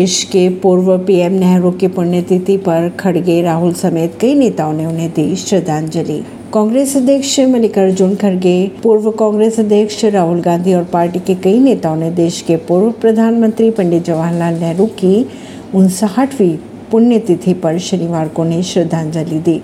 [0.00, 5.10] देश के पूर्व पीएम नेहरू की पुण्यतिथि पर खड़गे राहुल समेत कई नेताओं ने उन्हें
[5.10, 6.16] दी श्रद्धांजलि।
[6.54, 12.10] कांग्रेस अध्यक्ष मल्लिकार्जुन खड़गे, पूर्व कांग्रेस अध्यक्ष राहुल गांधी और पार्टी के कई नेताओं ने
[12.10, 15.26] देश के पूर्व प्रधानमंत्री पंडित जवाहरलाल नेहरू की
[15.74, 16.56] उनसठवीं
[16.90, 19.60] पुण्यतिथि पर शनिवार को उन्हें श्रद्धांजलि दी।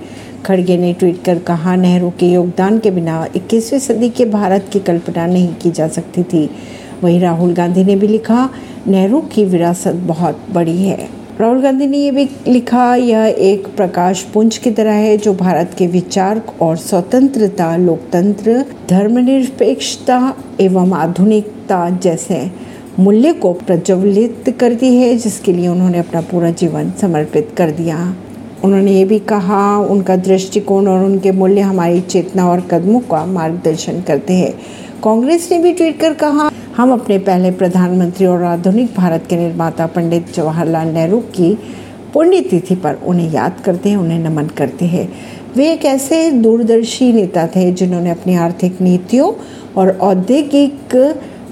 [0.47, 4.81] खड़गे ने ट्वीट कर कहा, नेहरू के योगदान के बिना 21वीं सदी के भारत की
[4.81, 6.51] कल्पना नहीं की जा सकती थी।
[7.05, 8.51] वहीं राहुल गांधी ने भी लिखा
[8.89, 11.09] नेहरू की विरासत बहुत बड़ी है।
[11.41, 15.71] राहुल गांधी ने ये भी लिखा, यह एक प्रकाश पुंज की तरह है, जो भारत
[15.79, 22.51] के विचार और स्वतंत्रता, लोकतंत्र, धर्मनिरपेक्षता एवं आधुनिकता जैसे
[22.99, 28.17] मूल्य को प्रज्वलित करती है, जिसके लिए उन्होंने अपना पूरा जीवन समर्पित कर दिया।
[28.65, 34.01] उन्होंने ये भी कहा, उनका दृष्टिकोण और उनके मूल्य हमारी चेतना और कदमों का मार्गदर्शन
[34.01, 34.53] करते हैं।
[35.05, 39.87] कांग्रेस ने भी ट्वीट कर कहा हम अपने पहले प्रधानमंत्री और आधुनिक भारत के निर्माता
[39.87, 41.55] पंडित जवाहरलाल नेहरू की
[42.15, 45.09] पुण्यतिथि पर उन्हें याद करते हैं, उन्हें नमन करते हैं।
[45.57, 49.33] वे एक ऐसे दूरदर्शी नेता थे जिन्होंने अपनी आर्थिक नीतियों
[49.77, 50.97] और औद्योगिक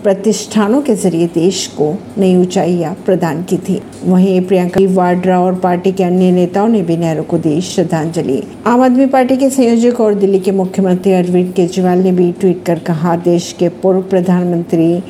[0.05, 1.87] प्रतिष्ठानों के ज़रिए देश को
[2.19, 6.97] नई ऊंचाइयाँ प्रदान की थी। वहीं प्रियंका वाड्रा और पार्टी के अन्य नेताओं ने भी
[6.97, 11.99] नेहरू को दी श्रद्धांजलि। आम आदमी पार्टी के संयोजक और दिल्ली के मुख्यमंत्री अरविंद केजरीवाल
[11.99, 15.03] ने भी ट्वीट कर कहा, देश के पूर्व प्रधानमंत्री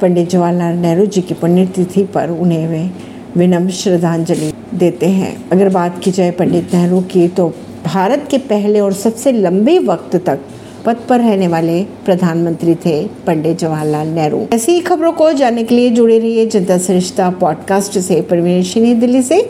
[0.00, 2.90] पंडित जवाहरलाल नेहरू जी की पुण्यतिथि पर उन्हें वे
[3.36, 7.52] विनम्र श्रद्धांजलि देते हैं। अगर बात की जाए पंडित नेहरू की तो
[7.84, 10.38] भारत के पहले और सबसे लंबे वक्त तक
[10.86, 15.90] पद पर रहने वाले प्रधानमंत्री थे पंडित जवाहरलाल नेहरू। ऐसी खबरों को जानने के लिए
[15.90, 19.42] जुड़े रहिए जनता सरिश्ता पॉडकास्ट से। परवीन दिल्ली से।